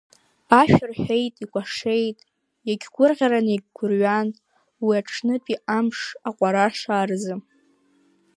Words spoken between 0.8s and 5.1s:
рҳәеит, икәашеит, иагьгәырӷьаран, иагьгәырҩран уи